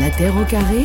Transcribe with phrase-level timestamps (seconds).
[0.00, 0.84] La Terre au carré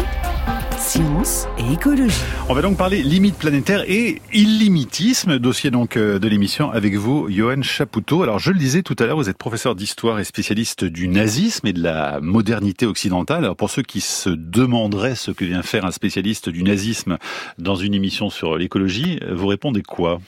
[0.80, 2.20] Science et écologie.
[2.50, 7.30] On va donc parler limites planétaires et illimitisme, dossier donc euh, de l'émission avec vous,
[7.30, 8.24] Johan Chapoutot.
[8.24, 11.68] Alors je le disais tout à l'heure, vous êtes professeur d'histoire et spécialiste du nazisme
[11.68, 13.44] et de la modernité occidentale.
[13.44, 17.18] Alors pour ceux qui se demanderaient ce que vient faire un spécialiste du nazisme
[17.60, 20.20] dans une émission sur l'écologie, vous répondez quoi?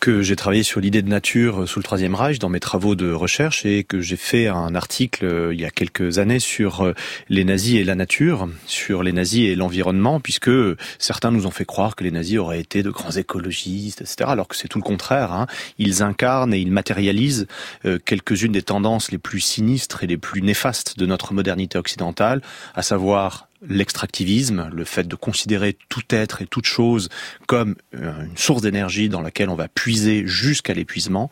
[0.00, 3.12] Que j'ai travaillé sur l'idée de nature sous le Troisième Reich dans mes travaux de
[3.12, 6.94] recherche et que j'ai fait un article euh, il y a quelques années sur euh,
[7.28, 10.50] les nazis et la nature, sur les nazis et l'environnement, puisque
[10.98, 14.48] certains nous ont fait croire que les nazis auraient été de grands écologistes, etc., alors
[14.48, 15.32] que c'est tout le contraire.
[15.32, 15.46] Hein.
[15.78, 17.46] Ils incarnent et ils matérialisent
[17.84, 22.40] euh, quelques-unes des tendances les plus sinistres et les plus néfastes de notre modernité occidentale,
[22.74, 27.08] à savoir l'extractivisme, le fait de considérer tout être et toute chose
[27.46, 31.30] comme euh, une source d'énergie dans laquelle on va puiser jusqu'à l'épuisement,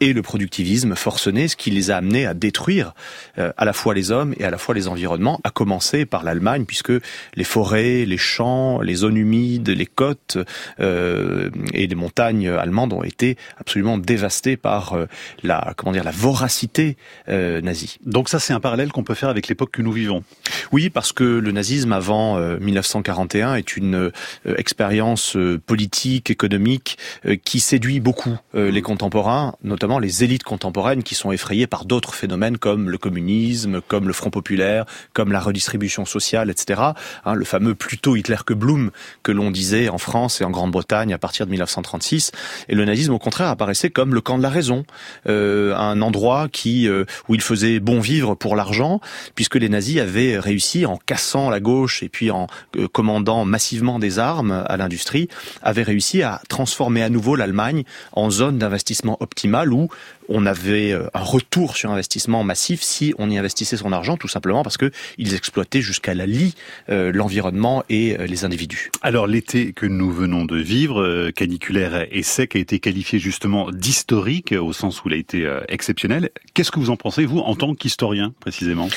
[0.00, 2.94] et le productivisme forcené, ce qui les a amenés à détruire
[3.38, 6.22] euh, à la fois les hommes et à la fois les environnements, à commencer par
[6.22, 6.92] l'Allemagne, puisque
[7.34, 10.38] les forêts, les champs, les zones humides, les côtes
[10.80, 14.96] euh, et les montagnes allemandes ont été absolument dévastées par
[15.42, 16.96] la comment dire la voracité
[17.28, 17.98] nazie.
[18.04, 20.24] Donc ça, c'est un parallèle qu'on peut faire avec l'époque que nous vivons.
[20.72, 24.10] Oui, parce que le nazisme avant 1941 euh, est une euh,
[24.56, 26.98] expérience euh, politique, économique
[27.44, 32.58] qui séduit beaucoup les contemporains, notamment les élites contemporaines qui sont effrayées par d'autres phénomènes
[32.58, 36.80] comme le communisme, comme le Front populaire, comme la redistribution sociale, etc.
[37.24, 38.90] Hein, le fameux plutôt Hitler que Blum
[39.22, 42.32] que l'on disait en France et en Grande-Bretagne à partir de 1936.
[42.68, 44.84] Et le nazisme, au contraire, apparaissait comme le camp de la raison,
[45.26, 46.88] un endroit qui
[47.28, 49.00] où il faisait bon vivre pour l'argent,
[49.34, 53.98] puisque les nazis avaient réussi en cassant la gauche et puis en euh, commandant massivement
[53.98, 55.28] des armes à l'industrie,
[55.62, 59.88] avait réussi à transformer à nouveau l'Allemagne en zone d'investissement optimale où
[60.30, 64.28] on avait euh, un retour sur investissement massif si on y investissait son argent, tout
[64.28, 66.54] simplement parce que ils exploitaient jusqu'à la lie
[66.88, 68.90] euh, l'environnement et les individus.
[69.02, 74.52] Alors l'été que nous venons de vivre, caniculaire et sec, a été qualifié justement d'historique
[74.52, 76.30] au sens où il a été exceptionnel.
[76.54, 78.88] Qu'est-ce que vous en pensez vous en tant qu'historien précisément?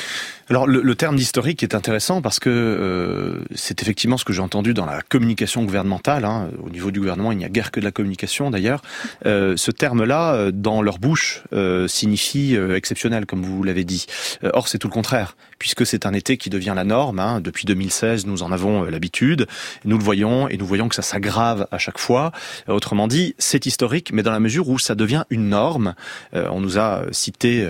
[0.50, 4.41] Alors le, le terme d'historique est intéressant parce que euh, c'est effectivement ce que j'ai
[4.41, 6.25] entendu dans la communication gouvernementale.
[6.25, 6.50] Hein.
[6.61, 8.81] Au niveau du gouvernement, il n'y a guère que de la communication d'ailleurs.
[9.25, 11.22] Euh, ce terme-là, euh, dans leur bouche,
[11.53, 14.06] euh, signifie euh, exceptionnel, comme vous l'avez dit.
[14.41, 17.19] or, c'est tout le contraire, puisque c'est un été qui devient la norme.
[17.19, 17.41] Hein.
[17.41, 19.47] Depuis 2016, nous en avons l'habitude.
[19.85, 22.31] Nous le voyons et nous voyons que ça s'aggrave à chaque fois.
[22.67, 25.95] autrement dit, c'est historique, mais dans la mesure où ça devient une norme.
[26.33, 27.69] on nous a cité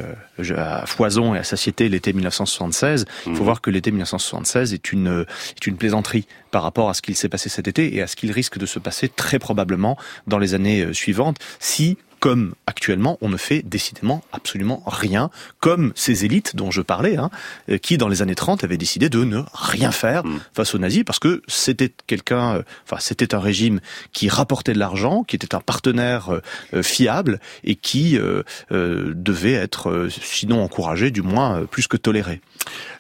[0.56, 3.06] à foison et à satiété l'été 1976.
[3.26, 3.46] Il faut mmh.
[3.46, 5.26] voir que l'été 1976 est une,
[5.56, 8.16] est une plaisanterie par rapport à ce qu'il s'est passé cet été et à ce
[8.16, 9.98] qu'il risque de se passer très probablement
[10.28, 15.30] dans les années euh, suivantes si comme actuellement, on ne fait décidément absolument rien,
[15.60, 17.30] comme ces élites dont je parlais, hein,
[17.70, 20.40] euh, qui dans les années 30 avaient décidé de ne rien faire mmh.
[20.54, 23.82] face aux nazis, parce que c'était quelqu'un, euh, enfin c'était un régime
[24.14, 26.40] qui rapportait de l'argent, qui était un partenaire
[26.82, 28.18] fiable et qui
[28.72, 32.40] devait être, sinon encouragé, du moins plus que toléré.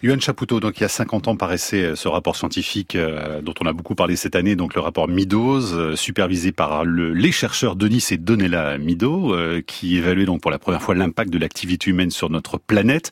[0.02, 3.54] Yuan Chapoutot, donc il y a 50 ans paraissait euh, ce rapport scientifique euh, dont
[3.62, 7.32] on a beaucoup parlé cette année, donc le rapport Midos, euh, supervisé par le, les
[7.32, 8.78] chercheurs Denis et Donella
[9.14, 13.12] Mido, qui évaluait donc pour la première fois l'impact de l'activité humaine sur notre planète.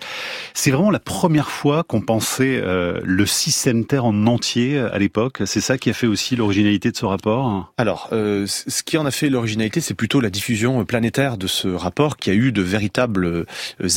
[0.53, 2.61] C'est vraiment la première fois qu'on pensait
[3.03, 5.41] le système Terre en entier à l'époque.
[5.45, 7.73] C'est ça qui a fait aussi l'originalité de ce rapport?
[7.77, 12.17] Alors, ce qui en a fait l'originalité, c'est plutôt la diffusion planétaire de ce rapport
[12.17, 13.45] qui a eu de véritables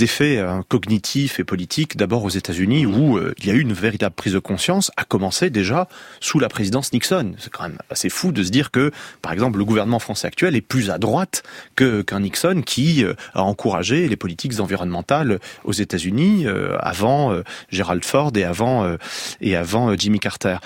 [0.00, 3.72] effets hein, cognitifs et politiques, d'abord aux États-Unis où euh, il y a eu une
[3.72, 5.88] véritable prise de conscience, à commencer déjà
[6.20, 7.34] sous la présidence Nixon.
[7.38, 8.90] C'est quand même assez fou de se dire que,
[9.22, 11.42] par exemple, le gouvernement français actuel est plus à droite
[11.76, 17.34] que qu'un Nixon qui euh, a encouragé les politiques environnementales aux États-Unis euh, avant
[17.70, 18.96] Gerald Ford et avant
[19.40, 20.56] et avant Jimmy Carter.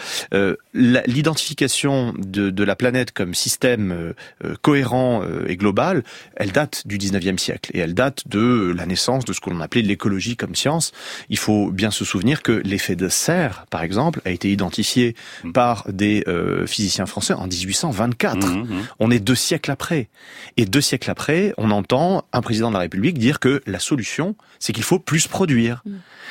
[0.74, 4.14] L'identification de, de, la planète comme système
[4.62, 6.02] cohérent et global,
[6.36, 9.82] elle date du 19e siècle et elle date de la naissance de ce qu'on appelait
[9.82, 10.92] l'écologie comme science.
[11.28, 15.14] Il faut bien se souvenir que l'effet de serre, par exemple, a été identifié
[15.44, 15.52] mmh.
[15.52, 18.46] par des euh, physiciens français en 1824.
[18.46, 18.86] Mmh, mmh.
[18.98, 20.08] On est deux siècles après.
[20.56, 21.17] Et deux siècles après,
[21.56, 25.26] on entend un président de la République dire que la solution, c'est qu'il faut plus
[25.26, 25.82] produire.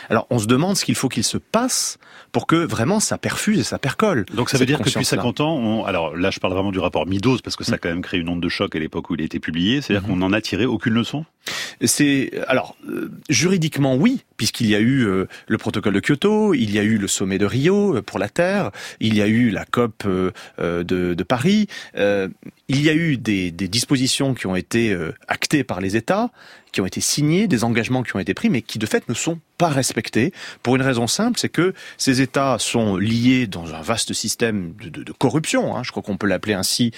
[0.10, 1.98] Alors on se demande ce qu'il faut qu'il se passe
[2.31, 4.25] pour que vraiment ça perfuse et ça percole.
[4.34, 5.86] Donc ça veut dire que depuis 50 ans, on...
[5.86, 8.19] alors là je parle vraiment du rapport Midos parce que ça a quand même créé
[8.19, 10.42] une onde de choc à l'époque où il a été publié, c'est-à-dire qu'on n'en a
[10.42, 11.25] tiré aucune leçon?
[11.81, 16.72] C'est alors euh, juridiquement oui, puisqu'il y a eu euh, le protocole de Kyoto, il
[16.72, 19.66] y a eu le sommet de Rio pour la Terre, il y a eu la
[19.66, 24.76] COP de, de, Paris, il y a eu des, des, dispositions qui ont été
[25.27, 26.29] actées par les États,
[26.71, 29.13] qui ont été signées, des engagements qui ont été pris, mais qui de fait ne
[29.13, 33.81] sont pas respectés, pour une raison simple, c'est que ces États sont liés dans un
[33.81, 36.91] vaste système de corruption, hein, je crois qu'on peut l'appeler ainsi,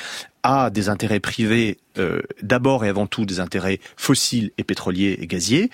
[0.43, 5.27] à des intérêts privés, euh, d'abord et avant tout des intérêts fossiles et pétroliers et
[5.27, 5.69] gaziers,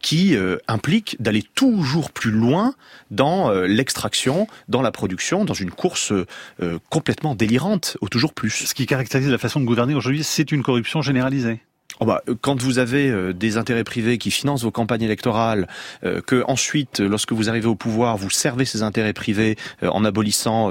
[0.00, 2.74] qui euh, impliquent d'aller toujours plus loin
[3.10, 8.50] dans euh, l'extraction, dans la production, dans une course euh, complètement délirante au toujours plus.
[8.50, 11.60] Ce qui caractérise la façon de gouverner aujourd'hui, c'est une corruption généralisée.
[11.98, 15.66] Oh bah, quand vous avez euh, des intérêts privés qui financent vos campagnes électorales,
[16.04, 20.04] euh, que ensuite, lorsque vous arrivez au pouvoir, vous servez ces intérêts privés euh, en
[20.04, 20.70] abolissant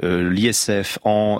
[0.00, 1.38] l'ISF, en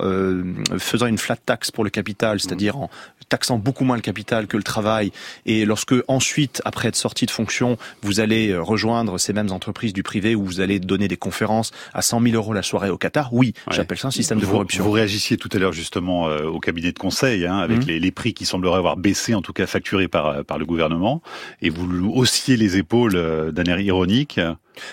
[0.77, 2.89] faisant une flat tax pour le capital, c'est-à-dire en
[3.31, 5.11] taxant beaucoup moins le capital que le travail,
[5.45, 10.03] et lorsque ensuite, après être sorti de fonction, vous allez rejoindre ces mêmes entreprises du
[10.03, 13.33] privé où vous allez donner des conférences à 100 000 euros la soirée au Qatar,
[13.33, 14.83] oui, j'appelle ça un système de corruption.
[14.83, 17.87] Vous réagissiez tout à l'heure justement au cabinet de conseil, hein, avec mmh.
[17.87, 21.21] les, les prix qui sembleraient avoir baissé en tout cas facturé par, par le gouvernement,
[21.61, 24.39] et vous haussiez les épaules euh, d'un air ironique.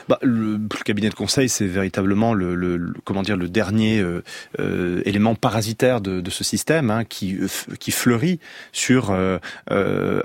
[0.08, 4.22] Bah, le, cabinet de conseil, c'est véritablement le, le, comment dire le dernier euh,
[4.58, 7.48] euh, élément parasitaire de, de ce système hein, qui euh,
[7.78, 8.40] qui fleurit
[8.72, 9.38] sur euh,
[9.70, 10.22] euh,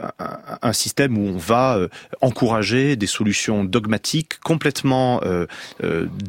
[0.61, 1.79] un, système où on va
[2.21, 5.21] encourager des solutions dogmatiques complètement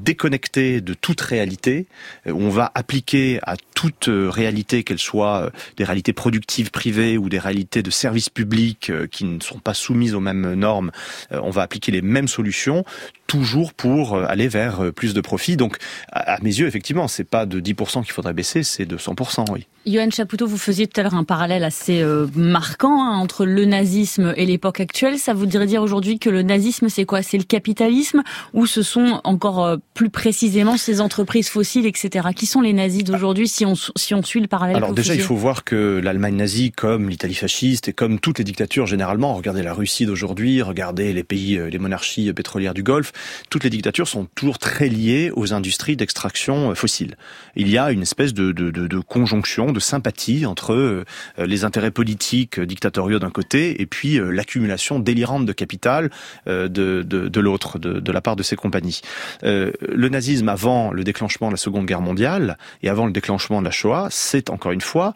[0.02, 1.86] déconnectées de toute réalité,
[2.26, 7.82] on va appliquer à toute réalité, qu'elle soit des réalités productives privées ou des réalités
[7.82, 10.90] de services publics qui ne sont pas soumises aux mêmes normes,
[11.30, 12.84] on va appliquer les mêmes solutions
[13.26, 15.56] toujours pour euh, aller vers euh, plus de profit.
[15.56, 15.78] Donc,
[16.12, 19.66] à mes yeux, effectivement, c'est pas de 10% qu'il faudrait baisser, c'est de 100%, oui.
[19.86, 23.64] Johan Chapoutot, vous faisiez tout à l'heure un parallèle assez euh, marquant hein, entre le
[23.64, 25.18] nazisme et l'époque actuelle.
[25.18, 27.22] Ça voudrait dire aujourd'hui que le nazisme, c'est quoi?
[27.22, 28.22] C'est le capitalisme
[28.52, 32.28] ou ce sont encore plus précisément ces entreprises fossiles, etc.
[32.34, 35.20] Qui sont les nazis d'aujourd'hui si on, si on suit le parallèle Alors déjà, il
[35.20, 39.62] faut voir que l'Allemagne nazie, comme l'Italie fasciste et comme toutes les dictatures généralement, regardez
[39.62, 43.12] la Russie d'aujourd'hui, regardez les pays, les monarchies pétrolières du Golfe,
[43.50, 47.16] toutes les dictatures sont toujours très liées aux industries d'extraction euh, fossile.
[47.56, 51.04] Il y a une espèce de, de, de, de conjonction, de sympathie entre euh,
[51.38, 56.10] les intérêts politiques dictatoriaux d'un côté et puis euh, l'accumulation délirante de capital
[56.46, 59.00] de, de, l'autre, de, la part de ces compagnies.
[59.42, 63.64] le nazisme avant le déclenchement de la Seconde Guerre mondiale et avant le déclenchement de
[63.64, 65.14] la Shoah, c'est encore une fois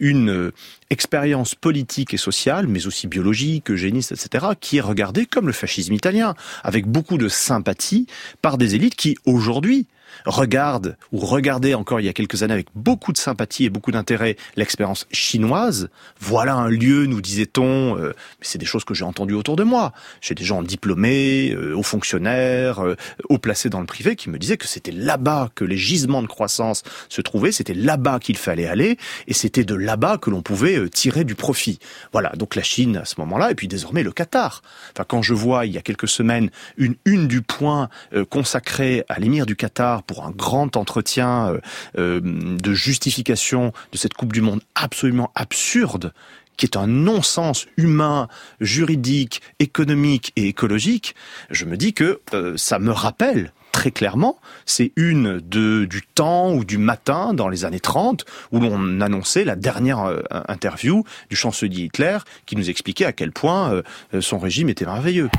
[0.00, 0.52] une
[0.90, 5.94] expérience politique et sociale, mais aussi biologique, eugéniste, etc., qui est regardée comme le fascisme
[5.94, 8.06] italien, avec beaucoup de sympathie
[8.42, 9.86] par des élites qui, aujourd'hui,
[10.26, 13.92] regarde ou regardait encore il y a quelques années avec beaucoup de sympathie et beaucoup
[13.92, 15.88] d'intérêt l'expérience chinoise.
[16.20, 19.64] Voilà un lieu, nous disait-on, euh, mais c'est des choses que j'ai entendues autour de
[19.64, 19.92] moi.
[20.20, 22.96] J'ai des gens diplômés, euh, hauts fonctionnaires, euh,
[23.28, 26.26] hauts placés dans le privé qui me disaient que c'était là-bas que les gisements de
[26.26, 30.78] croissance se trouvaient, c'était là-bas qu'il fallait aller et c'était de là-bas que l'on pouvait
[30.78, 31.78] euh, tirer du profit.
[32.12, 34.62] Voilà, donc la Chine à ce moment-là et puis désormais le Qatar.
[34.92, 37.88] Enfin, quand je vois il y a quelques semaines une une du point
[38.30, 41.60] consacrée à l'émir du Qatar pour un grand entretien euh,
[41.98, 46.12] euh, de justification de cette Coupe du Monde absolument absurde
[46.58, 48.28] qui est un non-sens humain,
[48.60, 51.14] juridique, économique et écologique,
[51.50, 56.52] je me dis que euh, ça me rappelle très clairement, c'est une de, du temps
[56.52, 61.84] ou du matin dans les années 30 où l'on annonçait la dernière interview du chancelier
[61.84, 63.82] Hitler qui nous expliquait à quel point
[64.20, 65.30] son régime était merveilleux.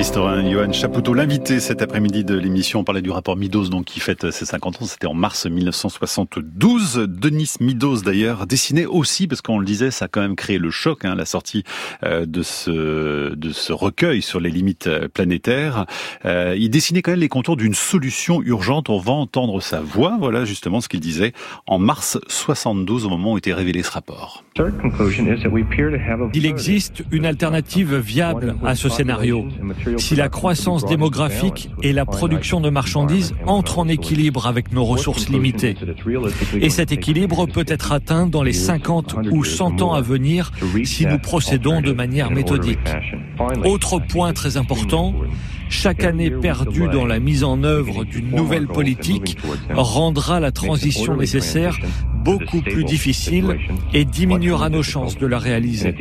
[0.00, 4.00] L'historien Johan Chapoutot, l'invité cet après-midi de l'émission, on parlait du rapport Midos donc qui
[4.00, 7.04] fête ses 50 ans, c'était en mars 1972.
[7.06, 10.70] Denis Midos d'ailleurs, dessiné aussi, parce qu'on le disait, ça a quand même créé le
[10.70, 11.64] choc, hein, la sortie
[12.02, 15.84] euh, de, ce, de ce recueil sur les limites euh, planétaires.
[16.24, 20.16] Euh, il dessinait quand même les contours d'une solution urgente, on va entendre sa voix,
[20.18, 21.34] voilà justement ce qu'il disait
[21.66, 24.44] en mars 72 au moment où était révélé ce rapport.
[26.34, 29.46] Il existe une alternative viable à ce scénario
[29.96, 35.28] si la croissance démographique et la production de marchandises entrent en équilibre avec nos ressources
[35.28, 35.76] limitées.
[36.60, 40.52] Et cet équilibre peut être atteint dans les 50 ou 100 ans à venir
[40.84, 42.78] si nous procédons de manière méthodique.
[43.64, 45.14] Autre point très important,
[45.68, 49.38] chaque année perdue dans la mise en œuvre d'une nouvelle politique
[49.70, 51.78] rendra la transition nécessaire
[52.22, 53.58] beaucoup plus difficile
[53.92, 55.94] et diminuera nos chances de la réaliser.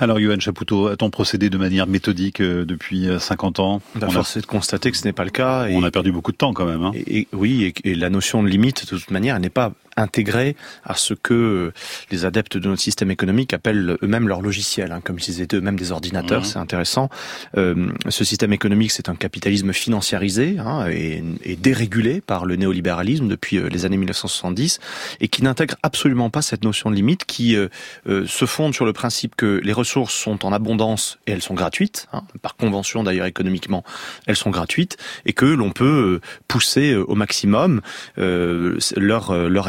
[0.00, 3.82] Alors, Johan Chapoutot, a-t-on procédé de manière méthodique euh, depuis 50 euh, ans?
[3.96, 5.66] On a forcé de constater que ce n'est pas le cas.
[5.72, 6.84] on a perdu beaucoup de temps quand même.
[6.84, 6.92] Hein.
[6.94, 10.94] Et, oui, et, la notion de limite, de toute manière, elle n'est pas intégrés à
[10.94, 11.72] ce que
[12.10, 15.78] les adeptes de notre système économique appellent eux-mêmes leur logiciel, hein, comme s'ils étaient eux-mêmes
[15.78, 16.42] des ordinateurs.
[16.42, 16.44] Mmh.
[16.44, 17.08] C'est intéressant.
[17.56, 23.28] Euh, ce système économique, c'est un capitalisme financiarisé hein, et, et, dérégulé par le néolibéralisme
[23.28, 24.80] depuis euh, les années 1970
[25.20, 27.68] et qui n'intègre absolument pas cette notion de limite qui euh,
[28.08, 31.54] euh, se fonde sur le principe que les ressources sont en abondance et elles sont
[31.54, 33.84] gratuites, hein, par convention d'ailleurs économiquement,
[34.26, 37.80] elles sont gratuites et que l'on peut pousser au maximum
[38.16, 39.68] leur leur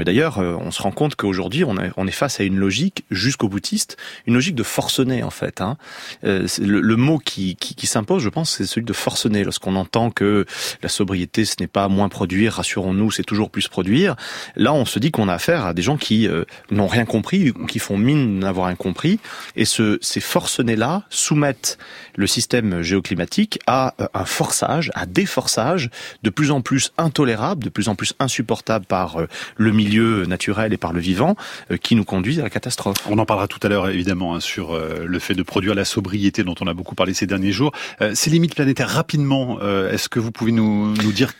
[0.00, 3.48] Et d'ailleurs, on se rend compte qu'aujourd'hui, on, on est face à une logique jusqu'au
[3.48, 5.60] boutiste, une logique de forcené en fait.
[5.60, 5.76] Hein.
[6.22, 9.44] Le, le, mot qui, qui, qui s'impose, je pense, c'est celui de forcené.
[9.44, 10.46] Lorsqu'on entend que
[10.82, 14.16] la sobriété, ce n'est pas moins produire, rassurons-nous, c'est toujours plus produire.
[14.56, 17.52] Là, on se dit qu'on a affaire à des gens qui euh, n'ont rien compris
[17.68, 19.18] qui font mine d'avoir rien compris.
[19.56, 21.78] Et ce, ces forcenés-là soumettent
[22.16, 25.90] le système géoclimatique à euh, un forçage, à des forçages
[26.22, 30.72] de plus en plus intolérable, de plus en plus insupportable par euh, le milieu naturel
[30.72, 31.36] et par le vivant,
[31.82, 32.96] qui nous conduisent à la catastrophe.
[33.08, 36.44] On en parlera tout à l'heure, évidemment, hein, sur le fait de produire la sobriété
[36.44, 37.72] dont on a beaucoup parlé ces derniers jours.
[38.14, 41.32] ces limites planétaires, rapidement, est-ce que vous pouvez nous, nous dire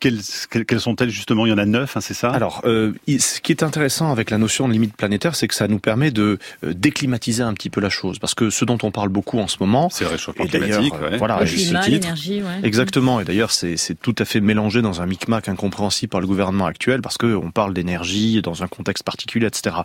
[0.00, 0.20] quelles,
[0.66, 1.46] quelles sont-elles justement?
[1.46, 2.30] Il y en a neuf, hein, c'est ça?
[2.30, 5.68] Alors, euh, ce qui est intéressant avec la notion de limite planétaire, c'est que ça
[5.68, 8.90] nous permet de euh, déclimatiser un petit peu la chose, parce que ce dont on
[8.90, 10.94] parle beaucoup en ce moment, c'est le réchauffement climatique.
[11.02, 12.60] Euh, voilà, le climat, l'énergie, ouais.
[12.62, 13.20] Exactement.
[13.20, 17.02] Et d'ailleurs, c'est tout à fait mélangé dans un micmac incompréhensible par le gouvernement actuel,
[17.02, 19.76] parce que on parle d'énergie dans un contexte particulier, etc.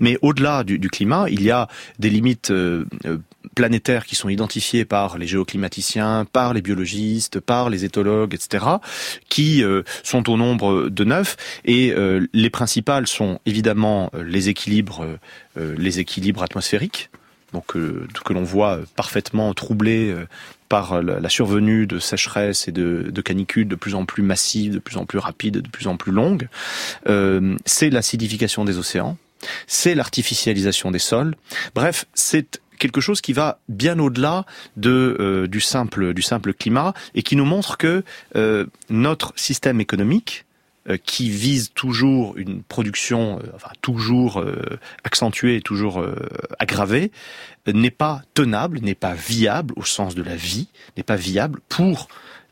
[0.00, 1.68] Mais au-delà du, du, climat, il y a
[1.98, 2.84] des limites euh,
[3.54, 8.64] planétaires qui sont identifiées par les géoclimaticiens, par les biologistes, par les éthologues, etc.,
[9.28, 11.36] qui euh, sont au nombre de neuf.
[11.64, 15.04] Et euh, les principales sont évidemment euh, les équilibres,
[16.42, 17.10] atmosphériques,
[17.66, 20.14] que l'on voit parfaitement troublés
[20.68, 24.98] par la survenue de sécheresses et de, canicules de plus en plus massives, de plus
[24.98, 26.48] en plus rapides, de plus en plus longues.
[27.64, 29.16] c'est l'acidification des océans,
[29.66, 31.34] c'est l'artificialisation des sols.
[31.74, 34.44] Bref, c'est quelque chose qui va bien au-delà
[34.76, 38.04] de euh, du simple climat et qui nous montre que
[38.36, 40.44] euh, notre système économique
[40.88, 43.40] euh, qui vise toujours une production
[43.82, 44.44] toujours
[45.04, 46.04] accentuée toujours
[46.58, 47.10] aggravée
[47.66, 52.08] n'est pas tenable n'est pas viable au sens de la vie n'est pas viable pour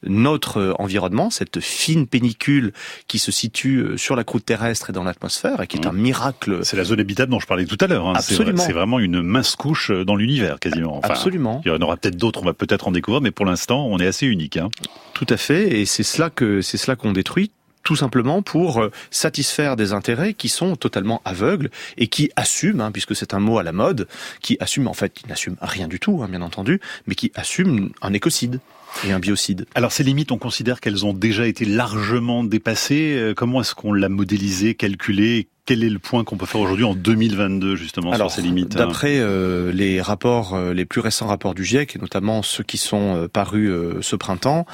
[0.07, 2.73] notre environnement, cette fine pénicule
[3.09, 5.93] qui se situe euh, sur la croûte terrestre et dans l'atmosphère et qui est un
[5.93, 6.61] miracle.
[6.63, 8.07] C'est la zone habitable dont je parlais tout à l'heure.
[8.07, 8.15] Hein.
[8.17, 8.63] Absolument.
[8.63, 11.01] C'est vraiment une mince couche euh, dans l'univers quasiment.
[11.03, 11.63] Absolument.
[11.65, 13.99] Il y en aura peut-être d'autres, on va peut-être en découvrir, mais pour l'instant, on
[13.99, 14.57] est assez unique.
[14.57, 14.71] Hein.
[15.15, 17.51] Tout à fait, et c'est cela que c'est cela qu'on détruit
[17.85, 22.91] tout simplement pour euh, satisfaire des intérêts qui sont totalement aveugles et qui assument, hein,
[22.91, 24.09] puisque c'est un mot à la mode,
[24.41, 27.91] qui assument en fait, qui n'assument rien du tout, hein, bien entendu, mais qui assument
[28.03, 28.59] un écocide
[29.07, 29.67] et un biocide.
[29.75, 33.15] Alors ces limites, on considère qu'elles ont déjà été largement dépassées.
[33.17, 36.85] Euh, comment est-ce qu'on l'a modélisé, calculé quel est le point qu'on peut faire aujourd'hui
[36.85, 41.27] en 2022 justement Alors, sur ces limites D'après euh, les rapports, euh, les plus récents
[41.27, 43.73] rapports du GIEC, et notamment ceux qui sont parus
[44.03, 44.67] ce printemps,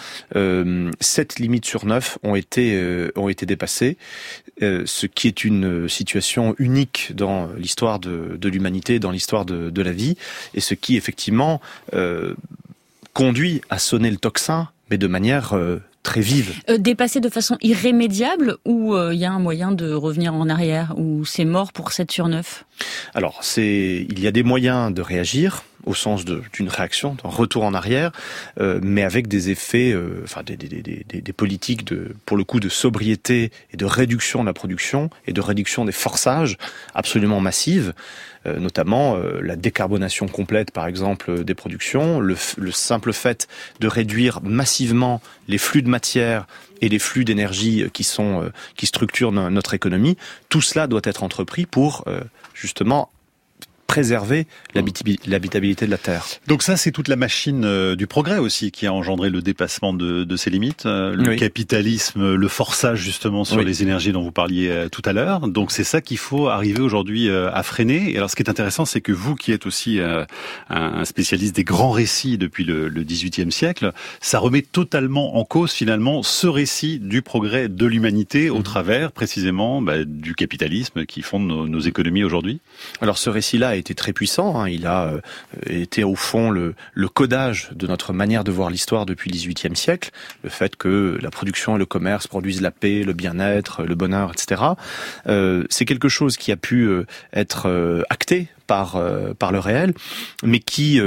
[0.98, 3.98] sept limites sur neuf ont été ont été dépassées,
[4.60, 9.82] ce qui est une situation unique dans l'histoire de, de l'humanité, dans l'histoire de, de,
[9.82, 10.16] la vie,
[10.54, 11.60] et ce qui effectivement
[13.12, 16.54] conduit à sonner le tocsin, mais de manière euh, très vive.
[16.68, 20.48] Euh, dépasser de façon irrémédiable ou il euh, y a un moyen de revenir en
[20.48, 22.64] arrière ou c'est mort pour 7 sur 9
[23.14, 27.64] Alors, c'est il y a des moyens de réagir au sens d'une réaction, d'un retour
[27.64, 28.12] en arrière,
[28.60, 32.44] euh, mais avec des effets, euh, enfin des, des, des, des, politiques de, pour le
[32.44, 36.58] coup, de sobriété et de réduction de la production et de réduction des forçages
[36.94, 37.94] absolument massives,
[38.46, 43.48] notamment la décarbonation complète, par exemple, des productions, le, le simple fait
[43.80, 46.46] de réduire massivement les flux de matière
[46.80, 50.16] et les flux d'énergie qui sont qui structurent notre économie.
[50.48, 52.04] Tout cela doit être entrepris pour
[52.54, 53.10] justement
[53.90, 56.24] préserver l'habitabilité de la Terre.
[56.46, 59.92] Donc ça, c'est toute la machine euh, du progrès aussi qui a engendré le dépassement
[59.92, 60.86] de, de ces limites.
[60.86, 65.12] Euh, le capitalisme, le forçage justement sur les énergies dont vous parliez euh, tout à
[65.12, 65.48] l'heure.
[65.48, 68.12] Donc c'est ça qu'il faut arriver aujourd'hui à freiner.
[68.12, 69.98] Et alors ce qui est intéressant, c'est que vous qui êtes aussi
[70.68, 75.72] un spécialiste des grands récits depuis le, le 18e siècle, ça remet totalement en cause
[75.72, 78.62] finalement ce récit du progrès de l'humanité au mmh.
[78.62, 82.60] travers précisément bah, du capitalisme qui fonde nos, nos économies aujourd'hui.
[83.00, 84.60] Alors ce récit-là été très puissant.
[84.60, 84.68] Hein.
[84.68, 85.20] Il a euh,
[85.66, 86.74] été au fond le,
[87.12, 90.10] codage de notre manière de voir l'histoire depuis le XVIIIe siècle.
[90.44, 94.32] Le fait que la production et le commerce produisent la paix, le bien-être, le bonheur,
[94.32, 94.62] etc.
[95.26, 99.02] Euh, c'est quelque chose qui a pu euh, être acté par
[99.38, 99.94] par le réel,
[100.44, 101.00] mais qui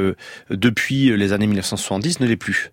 [0.49, 2.71] depuis les années 1970 ne l'est plus.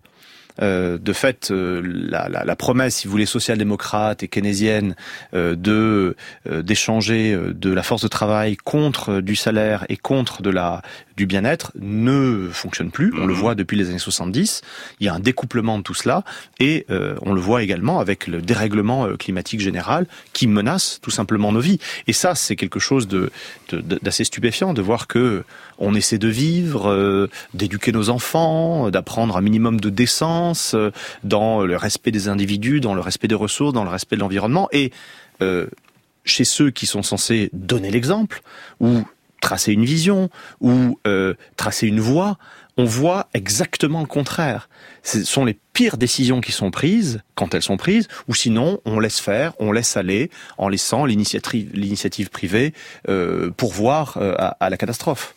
[0.61, 4.95] Euh, de fait, euh, la, la, la, promesse, si vous voulez, social-démocrate et keynésienne
[5.33, 6.15] euh, de
[6.45, 10.81] d'échanger de la force de travail contre du salaire et contre de la
[11.17, 13.13] du bien-être ne fonctionne plus.
[13.15, 13.39] On le mhm.
[13.39, 14.61] voit depuis les années 70.
[14.99, 16.23] Il y a un découplement de tout cela
[16.59, 16.85] et
[17.21, 21.79] on le voit également avec le dérèglement climatique général qui menace tout simplement nos vies.
[22.07, 23.31] Et ça, c'est quelque chose de
[23.71, 25.43] d'assez stupéfiant de voir que
[25.77, 30.91] on essaie de vivre, d'éduquer nos enfants, d'apprendre un minimum de décence euh,
[31.23, 34.67] dans le respect des individus, dans le respect des ressources, dans le respect de l'environnement.
[34.71, 34.91] Et
[35.41, 35.67] euh,
[36.23, 38.41] chez ceux qui sont censés donner l'exemple,
[38.79, 39.03] ou
[39.41, 40.29] tracer une vision,
[40.59, 42.37] ou euh, tracer une voie,
[42.77, 44.69] on voit exactement le contraire.
[45.03, 48.99] Ce sont les pires décisions qui sont prises, quand elles sont prises, ou sinon on
[48.99, 52.73] laisse faire, on laisse aller, en laissant l'initiative privée
[53.09, 55.35] euh, pour voir à la catastrophe.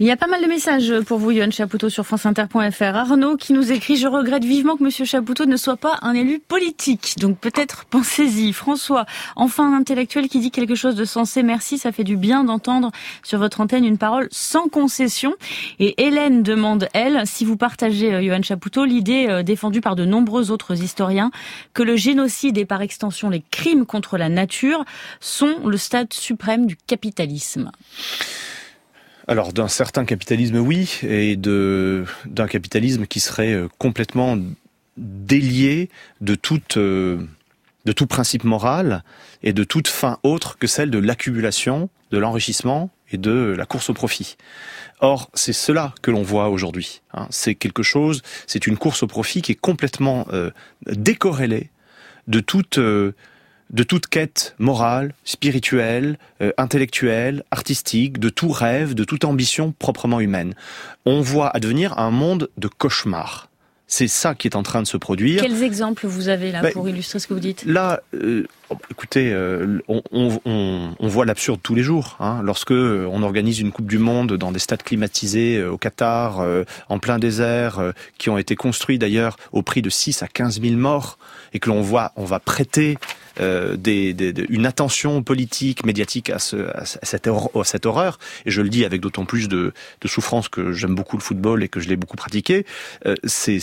[0.00, 2.94] Il y a pas mal de messages pour vous, Yohan Chapoutot, sur franceinter.fr.
[2.94, 6.38] Arnaud qui nous écrit «Je regrette vivement que Monsieur Chapoutot ne soit pas un élu
[6.38, 7.16] politique.
[7.18, 11.42] Donc peut-être pensez-y.» François, enfin un intellectuel qui dit quelque chose de sensé.
[11.42, 12.92] Merci, ça fait du bien d'entendre
[13.24, 15.34] sur votre antenne une parole sans concession.
[15.80, 20.04] Et Hélène demande, elle, si vous partagez, euh, Johan Chapoutot, l'idée euh, défendue par de
[20.04, 21.32] nombreux autres historiens
[21.74, 24.84] que le génocide et par extension les crimes contre la nature
[25.18, 27.72] sont le stade suprême du capitalisme.
[29.28, 34.38] Alors d'un certain capitalisme, oui, et d'un capitalisme qui serait euh, complètement
[34.96, 35.90] délié
[36.22, 37.18] de toute euh,
[37.84, 39.04] de tout principe moral
[39.42, 43.90] et de toute fin autre que celle de l'accumulation, de l'enrichissement et de la course
[43.90, 44.36] au profit.
[45.00, 47.02] Or, c'est cela que l'on voit aujourd'hui.
[47.12, 47.26] Hein.
[47.28, 50.50] C'est quelque chose, c'est une course au profit qui est complètement euh,
[50.86, 51.70] décorrélée
[52.28, 52.78] de toute
[53.70, 60.20] de toute quête morale, spirituelle, euh, intellectuelle, artistique, de tout rêve, de toute ambition proprement
[60.20, 60.54] humaine.
[61.04, 63.48] On voit advenir un monde de cauchemar.
[63.90, 65.40] C'est ça qui est en train de se produire.
[65.40, 67.64] Quels exemples vous avez là ben, pour illustrer ce que vous dites?
[67.64, 68.46] Là, euh,
[68.90, 72.18] écoutez, euh, on, on, on, voit l'absurde tous les jours.
[72.20, 76.46] Hein, lorsque on organise une Coupe du Monde dans des stades climatisés au Qatar,
[76.90, 80.74] en plein désert, qui ont été construits d'ailleurs au prix de 6 à 15 000
[80.74, 81.16] morts,
[81.54, 82.98] et que l'on voit, on va prêter
[83.40, 83.76] euh,
[84.48, 89.24] une attention politique, médiatique à, ce, à, cette, horreur, et je le dis avec d'autant
[89.24, 89.72] plus de,
[90.04, 92.64] souffrance que j'aime beaucoup le football et que je l'ai beaucoup pratiqué,
[93.06, 93.60] euh, c'est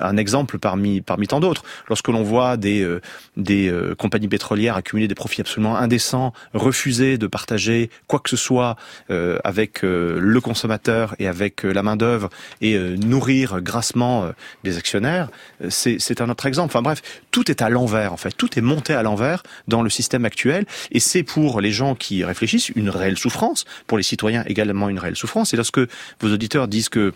[0.00, 1.62] un exemple parmi, tant d'autres.
[1.88, 7.90] Lorsque l'on voit des, euh, compagnies pétrolières accumuler des profits absolument indécents, refuser de partager
[8.06, 8.76] quoi que ce soit
[9.08, 14.30] avec le consommateur et avec la main-d'œuvre et nourrir grassement
[14.64, 15.28] des actionnaires,
[15.68, 16.72] c'est un autre exemple.
[16.72, 20.24] Enfin bref, tout est à l'envers en fait, tout monter à l'envers dans le système
[20.24, 20.66] actuel.
[20.92, 24.98] Et c'est pour les gens qui réfléchissent une réelle souffrance, pour les citoyens également une
[24.98, 25.54] réelle souffrance.
[25.54, 25.80] Et lorsque
[26.20, 27.14] vos auditeurs disent que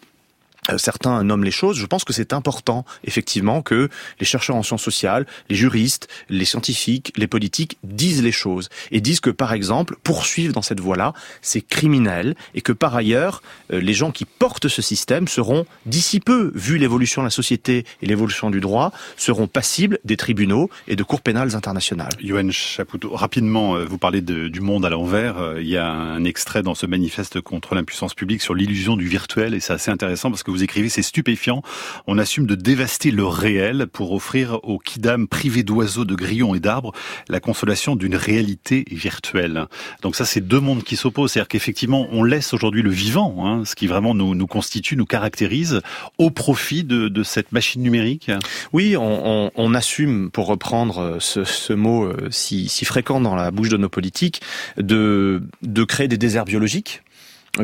[0.76, 4.82] certains nomment les choses, je pense que c'est important, effectivement, que les chercheurs en sciences
[4.82, 9.96] sociales, les juristes, les scientifiques, les politiques disent les choses et disent que, par exemple,
[10.02, 13.42] poursuivre dans cette voie-là, c'est criminel et que, par ailleurs,
[13.72, 17.84] euh, les gens qui portent ce système seront, d'ici peu, vu l'évolution de la société
[18.02, 22.12] et l'évolution du droit, seront passibles des tribunaux et de cours pénales internationales.
[22.20, 25.54] Yoann Chapoutot, rapidement, euh, vous parlez du monde à l'envers.
[25.58, 29.54] Il y a un extrait dans ce manifeste contre l'impuissance publique sur l'illusion du virtuel
[29.54, 31.62] et c'est assez intéressant parce que vous écrivez, c'est stupéfiant.
[32.06, 36.60] On assume de dévaster le réel pour offrir aux kidam privés d'oiseaux, de grillons et
[36.60, 36.92] d'arbres
[37.28, 39.66] la consolation d'une réalité virtuelle.
[40.02, 41.32] Donc ça, c'est deux mondes qui s'opposent.
[41.32, 45.80] C'est-à-dire qu'effectivement, on laisse aujourd'hui le vivant, hein, ce qui vraiment nous, constitue, nous caractérise,
[46.18, 48.30] au profit de, cette machine numérique.
[48.72, 53.76] Oui, on, assume, pour reprendre ce, ce mot euh, si, fréquent dans la bouche de
[53.76, 54.40] nos politiques,
[54.76, 55.40] de
[55.86, 57.02] créer des déserts biologiques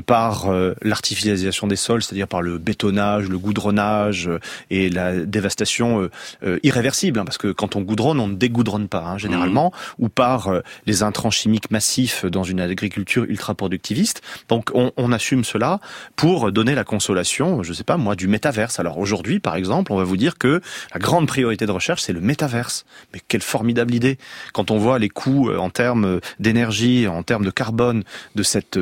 [0.04, 6.10] par euh, l'artificialisation des sols, c'est-à-dire par le bétonnage, le goudronnage euh, et la dévastation
[6.42, 10.04] euh, irréversible, hein, parce que quand on goudronne, on ne dégoudronne pas hein, généralement, mmh.
[10.04, 10.50] ou par
[10.86, 14.22] les intrants chimiques massifs dans une agriculture ultra productiviste.
[14.48, 15.80] Donc on, on, assume cela
[16.16, 18.80] pour donner la consolation, je sais pas moi, du métaverse.
[18.80, 20.60] Alors aujourd'hui, par exemple, on va vous dire que
[20.92, 22.84] la grande priorité de recherche, c'est le métaverse.
[23.14, 24.18] Mais quelle formidable idée
[24.52, 28.02] Quand on voit les coûts en termes d'énergie, en termes de carbone
[28.34, 28.78] de cette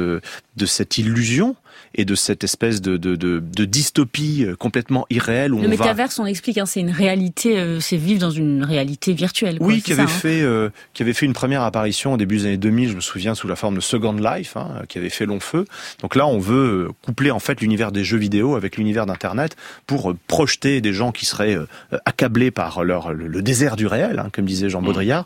[0.56, 1.56] de cette illusion
[1.94, 5.54] et de cette espèce de, de, de, de dystopie euh, complètement irréelle.
[5.54, 9.12] Où le métaverse, on explique, hein, c'est une réalité, euh, c'est vivre dans une réalité
[9.12, 9.58] virtuelle.
[9.58, 10.06] Quoi, oui, qui avait hein.
[10.08, 13.00] fait, euh, qui avait fait une première apparition au début des années 2000, je me
[13.00, 15.66] souviens, sous la forme de Second Life, hein, qui avait fait long feu.
[16.00, 20.14] Donc là, on veut coupler en fait l'univers des jeux vidéo avec l'univers d'Internet pour
[20.26, 21.56] projeter des gens qui seraient
[22.04, 24.84] accablés par leur le, désert du réel, hein, comme disait Jean mmh.
[24.84, 25.24] Baudrillard,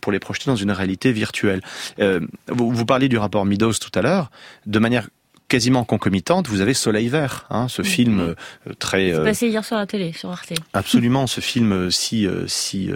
[0.00, 1.60] pour les projeter dans une réalité virtuelle.
[1.98, 4.30] vous, vous parliez du rapport Meadows tout à l'heure,
[4.66, 5.08] de manière
[5.54, 9.12] quasiment concomitante, vous avez Soleil Vert, hein, ce film euh, très...
[9.12, 10.52] C'est passé hier sur la télé, sur Arte.
[10.72, 12.90] Absolument, ce film si, si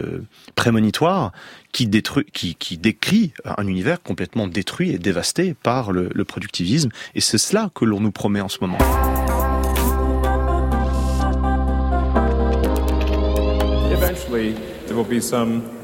[0.56, 1.30] prémonitoire
[1.70, 6.90] qui, détruit, qui, qui, décrit un univers complètement détruit et dévasté par le, le productivisme.
[7.14, 8.78] Et c'est cela que l'on nous promet en ce moment.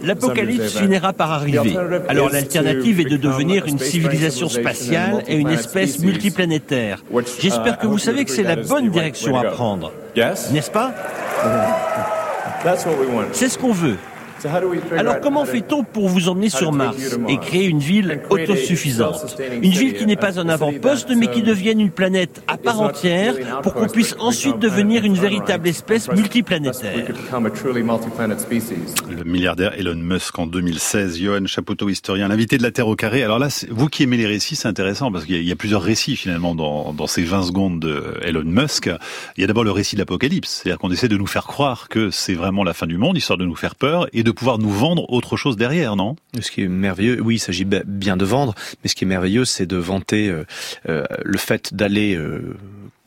[0.02, 1.76] L'apocalypse finira par arriver.
[2.08, 7.02] Alors l'alternative est de devenir une civilisation spatiale et une espèce multiplanétaire.
[7.40, 9.92] J'espère que vous savez que c'est la bonne direction à prendre.
[10.52, 10.92] N'est-ce pas?
[13.32, 13.96] C'est ce qu'on veut.
[14.96, 16.96] Alors comment fait-on pour vous emmener sur Mars
[17.28, 21.80] et créer une ville autosuffisante Une ville qui n'est pas un avant-poste mais qui devienne
[21.80, 27.06] une planète à part entière pour qu'on puisse ensuite devenir une véritable espèce multiplanétaire.
[29.10, 33.22] Le milliardaire Elon Musk en 2016, Johan Chapoteau, historien, l'invité de la Terre au carré.
[33.22, 36.16] Alors là, vous qui aimez les récits, c'est intéressant parce qu'il y, a plusieurs récits
[36.16, 38.90] finalement dans, dans ces 20 secondes de Elon Musk.
[39.36, 41.88] Il y a d'abord le récit de l'apocalypse, c'est-à-dire qu'on essaie de nous faire croire
[41.88, 44.58] que c'est vraiment la fin du monde, histoire de nous faire peur et de pouvoir
[44.58, 46.16] nous vendre autre chose derrière, non?
[46.40, 49.44] Ce qui est merveilleux, oui, il s'agit bien de vendre, mais ce qui est merveilleux,
[49.44, 50.44] c'est de vanter euh,
[50.88, 52.56] euh, le fait d'aller euh,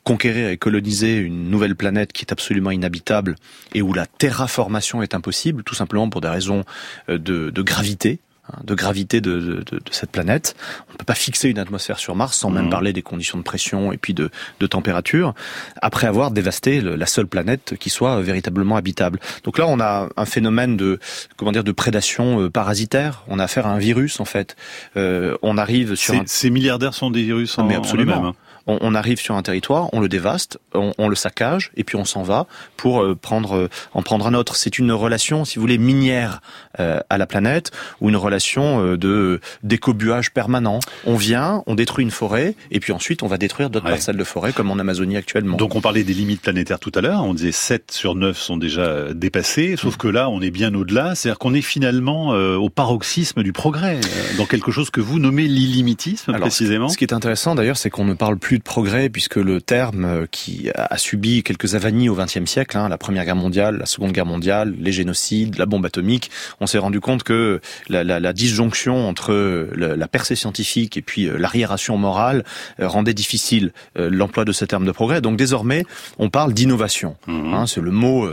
[0.04, 3.36] conquérir et coloniser une nouvelle planète qui est absolument inhabitable
[3.74, 6.64] et où la terraformation est impossible, tout simplement pour des raisons
[7.10, 8.20] de, de gravité.
[8.54, 10.56] Hein, de gravité de, de, de, cette planète.
[10.88, 12.70] On ne peut pas fixer une atmosphère sur Mars sans même mmh.
[12.70, 14.30] parler des conditions de pression et puis de,
[14.60, 15.34] de température,
[15.82, 19.20] après avoir dévasté la seule planète qui soit véritablement habitable.
[19.44, 21.00] Donc là, on a un phénomène de
[21.36, 23.24] comment dire de prédation euh, parasitaire.
[23.28, 24.56] On a affaire à un virus en fait.
[24.96, 28.16] Euh, on arrive sur ces milliardaires sont des virus en, mais absolument.
[28.16, 28.36] En
[28.68, 32.06] hein on, arrive sur un territoire, on le dévaste, on, le saccage, et puis on
[32.06, 34.56] s'en va pour euh, prendre euh, en prendre un autre.
[34.56, 36.42] C'est une relation, si vous voulez, minière
[36.80, 40.80] euh, à la planète, ou une relation de d'écobuage permanent.
[41.06, 44.24] On vient, on détruit une forêt, et puis ensuite on va détruire d'autres parcelles de
[44.24, 45.58] forêt, comme en Amazonie actuellement.
[45.58, 48.58] Donc on parlait des limites planétaires tout à l'heure, on disait 7 sur 9 sont
[48.58, 49.98] déjà dépassés, sauf mm.
[49.98, 54.00] que là on est bien au-delà, c'est-à-dire qu'on est finalement au paroxysme du progrès,
[54.38, 56.90] dans quelque chose que vous nommez l'illimitisme précisément.
[56.90, 60.06] Ce qui est intéressant d'ailleurs, c'est qu'on ne parle plus de progrès puisque le terme
[60.06, 63.86] euh, qui a subi quelques avanies au XXe siècle, hein, la Première Guerre mondiale, la
[63.86, 68.20] Seconde Guerre mondiale, les génocides, la bombe atomique, on s'est rendu compte que la, la,
[68.20, 69.34] la disjonction entre
[69.76, 72.44] la, percée scientifique et puis euh, l'arriération morale
[72.80, 75.22] euh, rendait difficile l'emploi de ce terme de progrès.
[75.22, 75.86] Donc désormais,
[76.18, 77.16] on parle d'innovation.
[77.28, 77.54] Mmh.
[77.54, 78.30] Hein, c'est le mot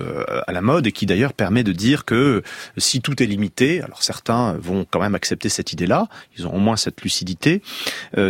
[0.47, 2.43] à la mode et qui d'ailleurs permet de dire que
[2.77, 6.59] si tout est limité, alors certains vont quand même accepter cette idée-là, ils ont au
[6.59, 7.63] moins cette lucidité.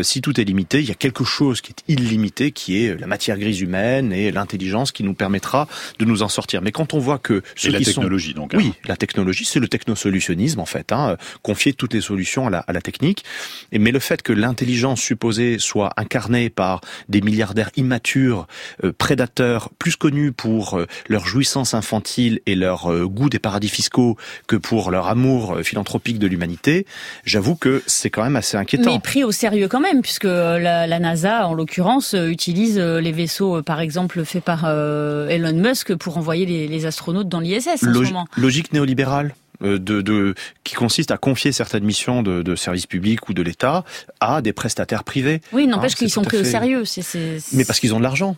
[0.03, 3.07] si tout est limité, il y a quelque chose qui est illimité qui est la
[3.07, 5.69] matière grise humaine et l'intelligence qui nous permettra
[5.99, 6.63] de nous en sortir.
[6.63, 8.55] Mais quand on voit que ceux et la technologie donc.
[8.55, 8.59] Hein.
[8.59, 12.59] Oui, la technologie, c'est le technosolutionnisme en fait, hein, confier toutes les solutions à la,
[12.61, 13.25] à la technique.
[13.73, 18.47] Et mais le fait que l'intelligence supposée soit incarnée par des milliardaires immatures,
[18.83, 23.69] euh, prédateurs, plus connus pour euh, leur jouissance infantile et leur euh, goût des paradis
[23.69, 24.17] fiscaux
[24.47, 26.87] que pour leur amour philanthropique de l'humanité,
[27.25, 28.93] j'avoue que c'est quand même assez inquiétant.
[28.93, 33.01] Mais pris au sérieux quand même, puisque la, la NASA, en l'occurrence euh, utilise euh,
[33.01, 37.69] les vaisseaux, euh, par exemple, faits par Elon Musk pour envoyer les, astronautes dans l'ISS
[37.69, 38.27] en ce moment.
[38.37, 40.35] Logique néolibérale de, de,
[40.65, 43.85] qui consiste à confier certaines missions de, de service public ou de l'État
[44.21, 45.41] à des prestataires privés.
[45.53, 46.83] Oui, n'empêche hein, qu'ils sont pris au sérieux.
[47.53, 48.37] Mais parce qu'ils ont de l'argent.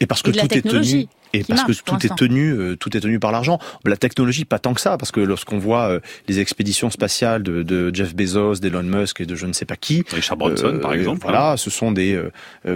[0.00, 3.00] Et parce que tout est tenu et parce que tout est tenu, euh, tout est
[3.00, 3.58] tenu par l'argent.
[3.84, 7.62] La technologie, pas tant que ça, parce que lorsqu'on voit euh, les expéditions spatiales de,
[7.62, 10.92] de Jeff Bezos, d'Elon Musk et de je ne sais pas qui, Richard Branson par
[10.92, 11.56] euh, exemple, voilà, hein.
[11.56, 12.20] ce sont des,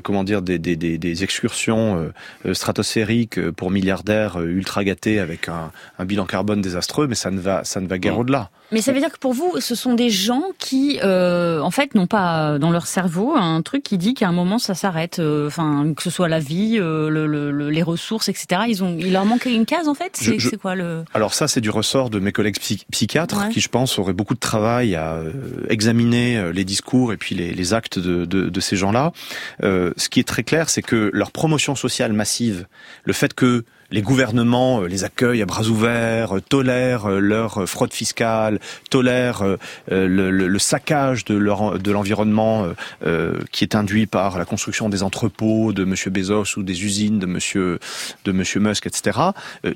[0.02, 2.12] comment dire, des, des, des, des excursions
[2.52, 7.64] stratosphériques pour milliardaires ultra gâtés avec un, un, bilan carbone désastreux, mais ça ne va,
[7.64, 8.50] ça ne va guère au-delà.
[8.72, 12.06] Mais ça veut dire que pour vous, ce sont des gens qui, en fait, n'ont
[12.06, 15.20] pas dans leur cerveau un truc qui dit qu'à un moment ça s'arrête.
[15.20, 18.39] Enfin, que ce soit la vie, le, le, les ressources, etc.
[18.68, 20.16] Ils ont, il leur manque une case en fait.
[20.16, 22.58] C'est quoi le Alors ça, c'est du ressort de mes collègues
[22.90, 25.32] psychiatres qui, je pense, auraient beaucoup de travail à euh,
[25.68, 29.12] examiner euh, les discours et puis les, les actes de, de, de ces gens-là.
[29.62, 32.66] Euh, ce qui est très clair, c'est que leur promotion sociale massive,
[33.04, 37.68] le fait que les gouvernements euh, les accueillent à bras ouverts, euh, tolèrent euh, leur
[37.68, 39.44] fraude fiscale, tolèrent
[39.88, 41.36] le, saccage de
[41.90, 42.66] l'environnement
[43.50, 47.26] qui est induit par la construction des entrepôts de Monsieur Bezos ou des usines de
[47.26, 47.78] Monsieur
[48.24, 49.18] de Monsieur Musk, etc.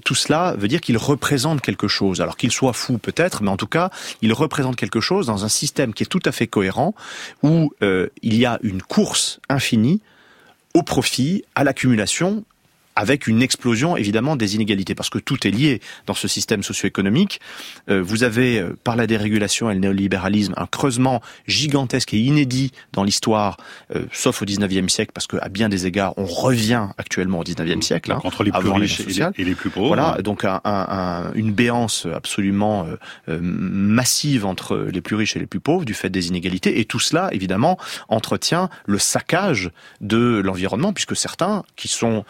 [0.05, 2.21] Tout cela veut dire qu'ils représentent quelque chose.
[2.21, 5.49] Alors qu'ils soient fous peut-être, mais en tout cas, ils représentent quelque chose dans un
[5.49, 6.95] système qui est tout à fait cohérent
[7.43, 10.01] où il y a une course infinie
[10.75, 12.45] au profit, à l'accumulation
[12.97, 17.41] avec une explosion évidemment des inégalités, parce que tout est lié dans ce système socio-économique.
[17.89, 22.73] Euh, vous avez, euh, par la dérégulation et le néolibéralisme, un creusement gigantesque et inédit
[22.93, 23.57] dans l'histoire,
[23.95, 27.83] euh, sauf au 19e siècle, parce qu'à bien des égards, on revient actuellement au 19e
[27.83, 28.13] siècle.
[28.13, 29.89] Hein, entre les plus riches et les, plus pauvres.
[29.89, 32.87] Voilà, donc un, un, une béance absolument
[33.29, 37.01] massive entre les plus riches et les plus pauvres du fait des inégalités, et tout
[37.01, 37.79] cela, évidemment,
[38.09, 42.25] entretient le saccage de l'environnement, puisque certains qui sont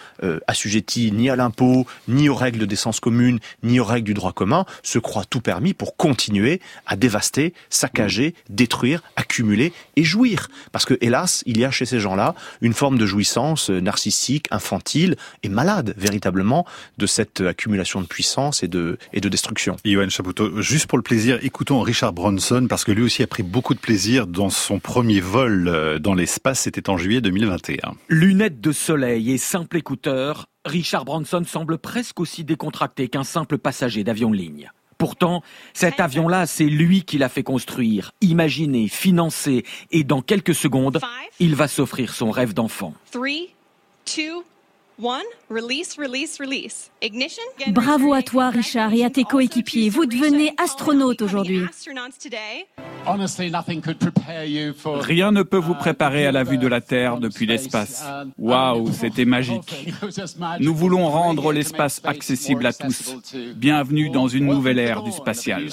[0.54, 4.64] assujettis ni à l'impôt, ni aux règles d'essence commune, ni aux règles du droit commun,
[4.82, 10.48] se croient tout permis pour continuer à dévaster, saccager, détruire, accumuler et jouir.
[10.72, 15.16] Parce que, hélas, il y a chez ces gens-là une forme de jouissance narcissique, infantile
[15.42, 16.66] et malade, véritablement,
[16.98, 19.76] de cette accumulation de puissance et de, et de destruction.
[19.84, 23.42] Yoann Chapoutot, juste pour le plaisir, écoutons Richard Bronson, parce que lui aussi a pris
[23.42, 27.94] beaucoup de plaisir dans son premier vol euh, dans l'espace, c'était en juillet 2021.
[28.08, 34.04] Lunettes de soleil et simple écouteur, Richard Branson semble presque aussi décontracté qu'un simple passager
[34.04, 34.70] d'avion de ligne.
[34.98, 41.00] Pourtant, cet avion-là, c'est lui qui l'a fait construire, imaginer, financer, et dans quelques secondes,
[41.40, 42.94] il va s'offrir son rêve d'enfant.
[47.68, 49.90] Bravo à toi, Richard, et à tes coéquipiers.
[49.90, 51.62] Vous devenez astronaute aujourd'hui.
[54.86, 58.04] Rien ne peut vous préparer à la vue de la Terre depuis l'espace.
[58.38, 59.88] Waouh, c'était magique.
[60.60, 63.16] Nous voulons rendre l'espace accessible à tous.
[63.56, 65.68] Bienvenue dans une nouvelle ère du spatial.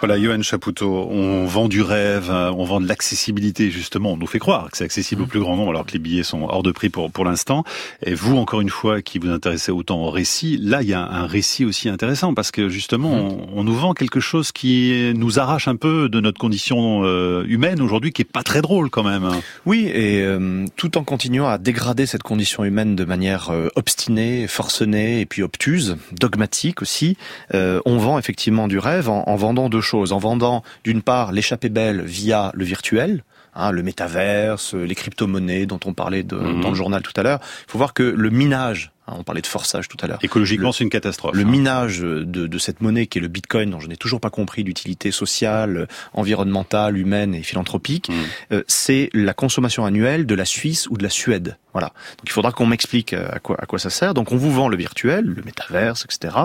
[0.00, 4.26] Voilà, Johan Chapoutot, on vend du rêve, euh, on vend de l'accessibilité justement, on nous
[4.26, 5.28] fait croire que c'est accessible au mm.
[5.28, 7.64] plus grand nombre alors que les billets sont hors de prix pour, pour l'instant.
[8.04, 11.00] Et vous, encore une fois, qui vous intéressez autant au récit, là il y a
[11.00, 13.46] un récit aussi intéressant parce que justement mm.
[13.54, 17.80] on, nous vend quelque chose qui nous arrache un peu de notre condition euh, humaine
[17.80, 19.28] aujourd'hui qui est pas très drôle quand même.
[19.64, 25.20] Oui, et euh, tout en continuant à dégrader cette condition humaine de manière obstinée, forcenée
[25.20, 27.16] et puis obtuse, dogmatique aussi,
[27.52, 31.68] on vend effectivement du rêve en, en vendant deux choses en vendant d'une part l'échappée
[31.68, 36.60] belle via le virtuel, hein, le métaverse, les crypto-monnaies dont on parlait mhm.
[36.60, 37.40] dans le journal tout à l'heure.
[37.66, 40.18] Il faut voir que le minage Hein, on parlait de forçage tout à l'heure.
[40.22, 41.34] Écologiquement, c'est une catastrophe.
[41.34, 41.44] Le hein.
[41.44, 44.62] minage de, de, cette monnaie qui est le Bitcoin, dont je n'ai toujours pas compris
[44.62, 48.12] l'utilité sociale, environnementale, humaine et philanthropique, mmh.
[48.52, 51.58] euh, c'est la consommation annuelle de la Suisse ou de la Suède.
[51.74, 51.88] Voilà.
[51.88, 54.14] Donc il faudra qu'on m'explique euh, à quoi, à quoi ça sert.
[54.14, 56.36] Donc on vous vend le virtuel, le métaverse, etc.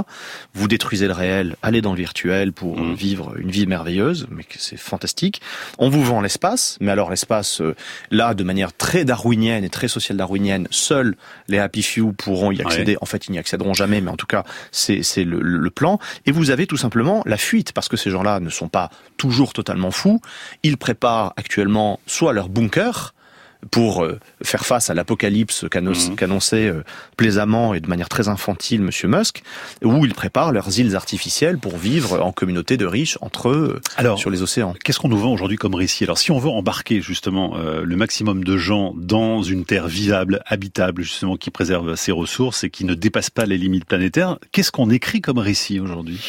[0.56, 2.94] Vous détruisez le réel, allez dans le virtuel pour mmh.
[2.96, 5.42] vivre une vie merveilleuse, mais c'est fantastique.
[5.78, 7.76] On vous vend l'espace, mais alors l'espace, euh,
[8.10, 11.16] là, de manière très darwinienne et très sociale darwinienne, seuls
[11.48, 12.98] les happy few pourront y accéder.
[13.02, 16.00] En fait, ils n'y accéderont jamais, mais en tout cas, c'est le, le plan.
[16.26, 19.54] Et vous avez tout simplement la fuite, parce que ces gens-là ne sont pas toujours
[19.54, 20.22] totalement fous.
[20.64, 23.14] Ils préparent actuellement soit leur bunker,
[23.72, 26.16] pour euh, faire face à l'apocalypse mhm.
[26.16, 26.84] qu'annonçait euh,
[27.18, 29.44] plaisamment et de manière très infantile Monsieur Musk,
[29.84, 34.18] où ils préparent leurs îles artificielles pour vivre en communauté de riches entre eux Alors,
[34.18, 34.74] sur les océans.
[34.84, 36.06] Qu'est-ce qu'on nous vend aujourd'hui comme récit?
[36.06, 40.42] Alors si on veut embarquer justement euh, le maximum de gens dans une terre vivable,
[40.46, 44.72] habitable, justement qui préserve ses ressources et qui ne dépasse pas les limites planétaires, qu'est-ce
[44.72, 46.20] qu'on écrit comme récit aujourd'hui?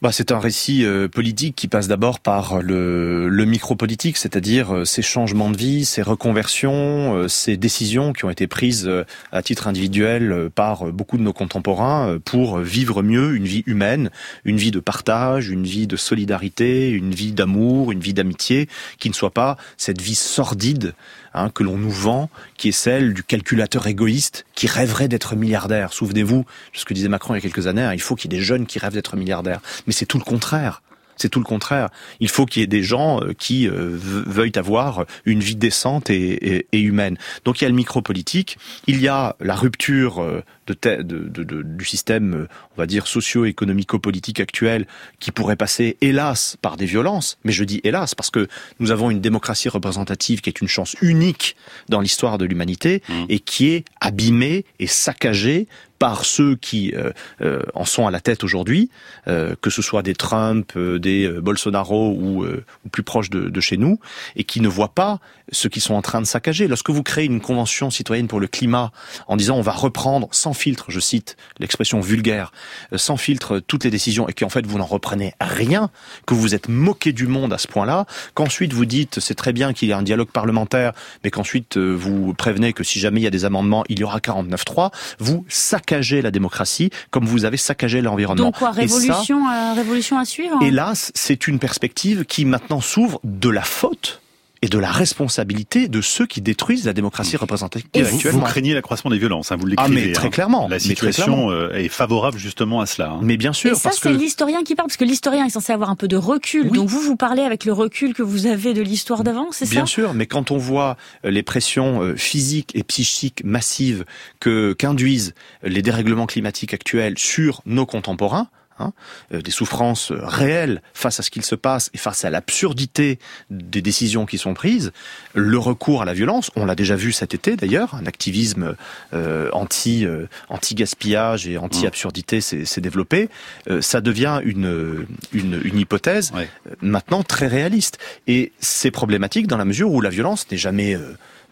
[0.00, 4.84] Bah, c'est un récit euh, politique qui passe d'abord par le, le micro-politique, c'est-à-dire euh,
[4.84, 8.88] ces changements de vie, ces reconversions, euh, ces décisions qui ont été prises
[9.32, 14.10] à titre individuel par beaucoup de nos contemporains pour vivre mieux une vie humaine,
[14.44, 19.08] une vie de partage, une vie de solidarité, une vie d'amour, une vie d'amitié, qui
[19.08, 20.94] ne soit pas cette vie sordide
[21.38, 25.92] Hein, que l'on nous vend, qui est celle du calculateur égoïste qui rêverait d'être milliardaire.
[25.92, 28.32] Souvenez-vous de ce que disait Macron il y a quelques années, hein, il faut qu'il
[28.32, 29.60] y ait des jeunes qui rêvent d'être milliardaires.
[29.86, 30.82] Mais c'est tout le contraire.
[31.16, 31.90] C'est tout le contraire.
[32.18, 36.10] Il faut qu'il y ait des gens euh, qui euh, veuillent avoir une vie décente
[36.10, 37.18] et, humaine.
[37.44, 40.24] Donc il y a le micro-politique, il y a la rupture
[40.72, 44.86] de, du système, on va dire, socio-économico-politique actuel,
[45.20, 47.38] qui pourrait passer, hélas, par des violences.
[47.44, 48.48] Mais je dis hélas, parce que
[48.80, 51.56] nous avons une démocratie représentative qui est une chance unique
[51.88, 53.12] dans l'histoire de l'humanité, mmh.
[53.28, 58.20] et qui est abîmée et saccagée par ceux qui euh, euh, en sont à la
[58.20, 58.90] tête aujourd'hui,
[59.26, 63.76] euh, que ce soit des Trump, des Bolsonaro ou, ou, plus proches de, de, chez
[63.76, 63.98] nous,
[64.36, 65.18] et qui ne voient pas
[65.50, 66.68] ce qu'ils sont en train de saccager.
[66.68, 68.92] Lorsque vous créez une convention citoyenne pour le climat
[69.26, 72.52] en disant on va reprendre sans filtre, je cite l'expression vulgaire,
[72.94, 75.90] sans filtre toutes les décisions, et qu'en fait vous n'en reprenez rien,
[76.26, 79.72] que vous êtes moqué du monde à ce point-là, qu'ensuite vous dites c'est très bien
[79.72, 80.92] qu'il y ait un dialogue parlementaire,
[81.24, 84.18] mais qu'ensuite vous prévenez que si jamais il y a des amendements, il y aura
[84.18, 88.46] 49.3, vous saccagez la démocratie comme vous avez saccagé l'environnement.
[88.46, 89.44] Donc quoi, révolution,
[89.74, 90.58] révolution à suivre?
[90.62, 94.20] Hélas, c'est une perspective qui maintenant s'ouvre de la faute
[94.62, 98.40] et de la responsabilité de ceux qui détruisent la démocratie représentative et actuellement.
[98.40, 100.00] Vous, craignez l'accroissement des violences, hein, vous l'écrivez.
[100.00, 100.30] Ah mais très hein.
[100.30, 100.68] clairement.
[100.68, 103.12] La situation euh, est favorable justement à cela.
[103.12, 103.20] Hein.
[103.22, 103.72] Mais bien sûr.
[103.72, 104.08] Et ça, c'est que...
[104.08, 106.68] l'historien qui parle, parce que l'historien est censé avoir un peu de recul.
[106.70, 106.78] Oui.
[106.78, 109.72] Donc vous, vous parlez avec le recul que vous avez de l'histoire d'avant, c'est ça?
[109.72, 114.04] Bien sûr, mais quand on voit euh, les pressions physiques et psychiques massives
[114.40, 118.48] que qu'induisent les dérèglements climatiques actuels sur nos contemporains,
[118.80, 118.92] Hein,
[119.32, 123.18] des souffrances réelles face à ce qu'il se passe et face à l'absurdité
[123.50, 124.92] des décisions qui sont prises,
[125.34, 128.76] le recours à la violence, on l'a déjà vu cet été d'ailleurs, un activisme
[129.14, 133.28] euh, anti euh, anti gaspillage et anti absurdité s'est développé,
[133.68, 136.48] euh, ça devient une une, une hypothèse ouais.
[136.80, 140.96] maintenant très réaliste et c'est problématique dans la mesure où la violence n'est jamais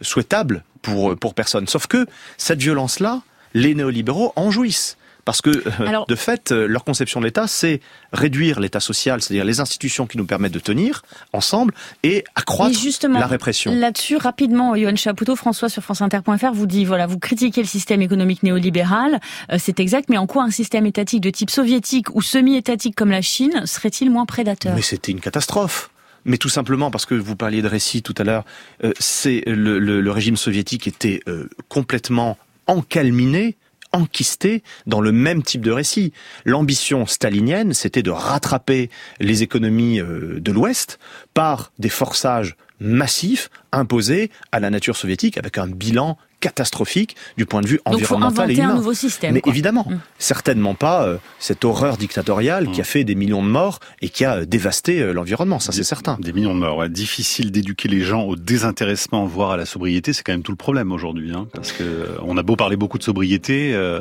[0.01, 1.67] souhaitable pour pour personne.
[1.67, 3.23] Sauf que cette violence là,
[3.55, 4.97] les néolibéraux en jouissent.
[5.27, 7.81] Parce que, Alors, de fait, leur conception de l'État, c'est
[8.13, 13.27] réduire l'État social, c'est-à-dire les institutions qui nous permettent de tenir ensemble et accroître la
[13.27, 13.75] répression.
[13.75, 18.45] Là-dessus, rapidement, Yohann Chapoutot, François sur franceinter.fr vous dit, voilà, vous critiquez le système économique
[18.45, 19.21] néolibéral,
[19.53, 23.11] euh, c'est exact, mais en quoi un système étatique de type soviétique ou semi-étatique comme
[23.11, 24.77] la Chine serait-il moins prédateur?
[24.77, 25.91] Mais c'était une catastrophe
[26.29, 28.45] mais tout simplement parce que vous parliez de récit tout à l'heure,
[28.83, 32.37] euh, c'est le, le, le, régime soviétique était euh, complètement
[32.67, 33.57] encalminé
[33.97, 36.13] enquisté dans le même type de récit.
[36.45, 40.99] L'ambition stalinienne, c'était de rattraper les économies de l'Ouest
[41.35, 47.61] par des forçages massifs imposés à la nature soviétique avec un bilan catastrophique du point
[47.61, 48.71] de vue Donc environnemental faut et humain.
[48.71, 49.35] un nouveau système.
[49.35, 49.53] Mais quoi.
[49.53, 49.99] évidemment, Mm.
[50.19, 54.25] certainement pas euh, cette horreur dictatoriale qui a fait des millions de morts et qui
[54.25, 56.17] a euh, dévasté euh, l'environnement, ça c'est certain.
[56.21, 56.77] Des millions de morts.
[56.79, 56.89] Ouais.
[56.89, 60.13] Difficile d'éduquer les gens au désintéressement, voire à la sobriété.
[60.13, 62.77] C'est quand même tout le problème aujourd'hui, hein, parce que euh, on a beau parler
[62.77, 64.01] beaucoup de sobriété, euh,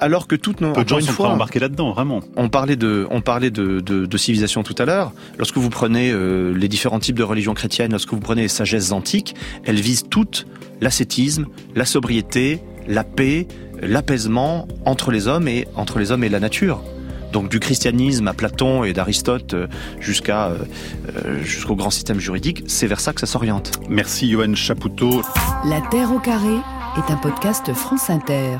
[0.00, 2.20] Alors que toutes nos peu de gens sont fois, pas embarqués là-dedans, vraiment.
[2.36, 5.12] On parlait de, on parlait de, de, de civilisation tout à l'heure.
[5.38, 8.92] Lorsque vous prenez euh, les différents types de religions chrétiennes, lorsque vous prenez les sagesses
[8.92, 9.34] antiques,
[9.64, 10.46] elles visent toutes
[10.82, 13.46] l'ascétisme, la sobriété, la paix,
[13.80, 16.82] l'apaisement entre les hommes et entre les hommes et la nature.
[17.32, 19.66] Donc du christianisme à Platon et d'Aristote euh,
[20.00, 20.58] jusqu'à euh,
[21.16, 23.80] euh, jusqu'au grand système juridique, c'est vers ça que ça s'oriente.
[23.88, 25.22] Merci Johan Chapoutot.
[25.64, 26.56] La Terre au carré
[26.98, 28.58] est un podcast France Inter.